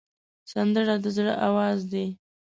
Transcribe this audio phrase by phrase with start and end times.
[0.51, 2.05] سندره د زړه آواز دی